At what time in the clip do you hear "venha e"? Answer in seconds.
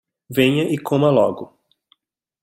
0.33-0.79